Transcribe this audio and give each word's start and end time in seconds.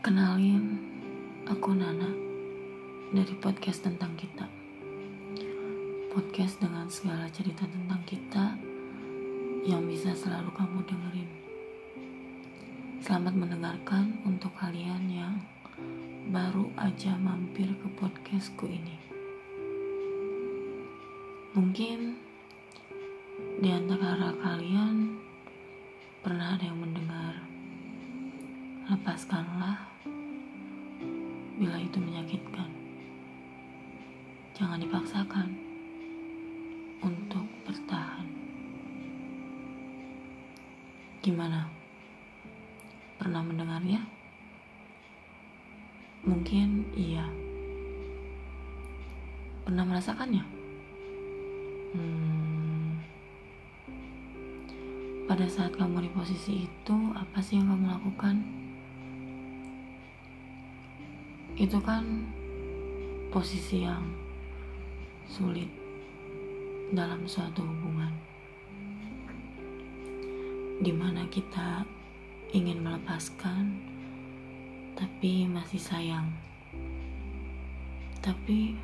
Kenalin, 0.00 0.80
aku 1.44 1.76
Nana 1.76 2.08
dari 3.12 3.36
podcast 3.36 3.84
tentang 3.84 4.16
kita. 4.16 4.48
Podcast 6.08 6.56
dengan 6.56 6.88
segala 6.88 7.28
cerita 7.28 7.68
tentang 7.68 8.00
kita 8.08 8.56
yang 9.60 9.84
bisa 9.84 10.16
selalu 10.16 10.56
kamu 10.56 10.88
dengerin. 10.88 11.30
Selamat 13.04 13.36
mendengarkan 13.36 14.16
untuk 14.24 14.48
kalian 14.56 15.04
yang 15.12 15.36
baru 16.32 16.72
aja 16.80 17.20
mampir 17.20 17.68
ke 17.68 17.88
podcastku 18.00 18.72
ini. 18.72 18.96
Mungkin 21.52 22.16
di 23.60 23.68
antara 23.68 24.32
kalian 24.32 25.20
pernah 26.24 26.56
ada 26.56 26.64
yang 26.64 26.80
mendengar 26.80 27.36
lepaskanlah 28.88 29.89
bila 31.60 31.76
itu 31.76 32.00
menyakitkan. 32.00 32.72
Jangan 34.56 34.80
dipaksakan 34.80 35.52
untuk 37.04 37.44
bertahan. 37.68 38.24
Gimana? 41.20 41.68
Pernah 43.20 43.44
mendengarnya? 43.44 44.00
Mungkin 46.24 46.88
iya. 46.96 47.28
Pernah 49.68 49.84
merasakannya? 49.84 50.44
Hmm. 51.92 53.04
Pada 55.28 55.44
saat 55.44 55.76
kamu 55.76 56.08
di 56.08 56.10
posisi 56.16 56.64
itu, 56.64 56.96
apa 57.12 57.44
sih 57.44 57.60
yang 57.60 57.68
kamu 57.68 58.00
lakukan? 58.00 58.60
Itu 61.60 61.76
kan 61.84 62.24
posisi 63.28 63.84
yang 63.84 64.00
sulit 65.28 65.68
dalam 66.88 67.28
suatu 67.28 67.60
hubungan. 67.60 68.16
Di 70.80 70.88
mana 70.88 71.28
kita 71.28 71.84
ingin 72.56 72.80
melepaskan 72.80 73.76
tapi 74.96 75.44
masih 75.52 75.76
sayang. 75.76 76.32
Tapi 78.24 78.80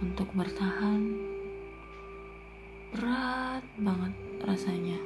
untuk 0.00 0.32
bertahan 0.32 1.04
berat 2.96 3.64
banget 3.76 4.14
rasanya. 4.40 5.00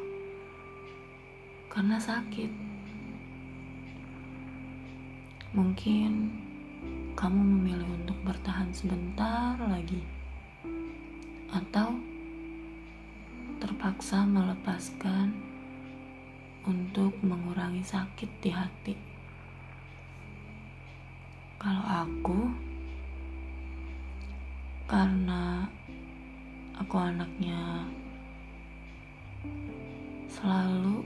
Karena 1.67 1.99
sakit 1.99 2.76
Mungkin 5.57 6.37
kamu 7.17 7.41
memilih 7.41 7.89
untuk 7.97 8.21
bertahan 8.29 8.69
sebentar 8.77 9.57
lagi, 9.57 10.05
atau 11.49 11.97
terpaksa 13.57 14.29
melepaskan 14.29 15.33
untuk 16.69 17.17
mengurangi 17.25 17.81
sakit 17.81 18.31
di 18.45 18.53
hati. 18.53 18.95
Kalau 21.57 22.05
aku, 22.05 22.53
karena 24.85 25.65
aku 26.77 27.01
anaknya 27.01 27.89
selalu 30.29 31.01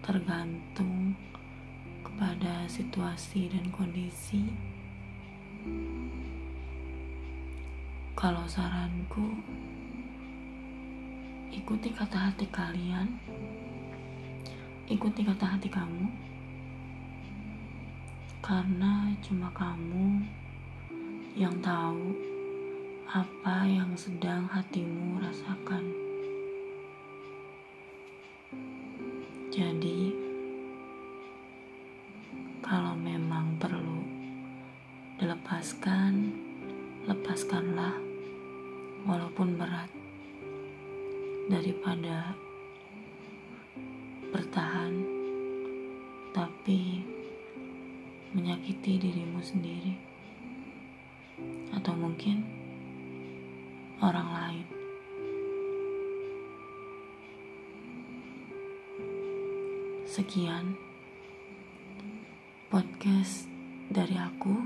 tergantung 0.00 1.12
kepada 2.22 2.70
situasi 2.70 3.50
dan 3.50 3.66
kondisi. 3.74 4.46
Kalau 8.14 8.46
saranku, 8.46 9.42
ikuti 11.50 11.90
kata 11.90 12.30
hati 12.30 12.46
kalian, 12.46 13.18
ikuti 14.86 15.26
kata 15.26 15.58
hati 15.58 15.66
kamu, 15.66 16.06
karena 18.38 19.10
cuma 19.18 19.50
kamu 19.50 20.22
yang 21.34 21.58
tahu 21.58 22.14
apa 23.10 23.66
yang 23.66 23.98
sedang 23.98 24.46
hatimu 24.46 24.91
kalau 32.72 32.96
memang 32.96 33.60
perlu 33.60 34.00
dilepaskan, 35.20 36.32
lepaskanlah 37.04 38.00
walaupun 39.04 39.60
berat 39.60 39.92
daripada 41.52 42.32
bertahan 44.32 45.04
tapi 46.32 47.04
menyakiti 48.32 48.96
dirimu 48.96 49.44
sendiri 49.44 49.92
atau 51.76 51.92
mungkin 51.92 52.40
orang 54.00 54.28
lain. 54.32 54.66
Sekian 60.08 60.91
podcast 62.72 63.52
dari 63.92 64.16
aku. 64.16 64.56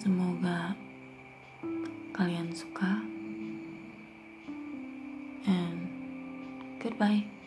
Semoga 0.00 0.72
kalian 2.16 2.56
suka. 2.56 3.04
And 5.44 5.92
goodbye. 6.80 7.41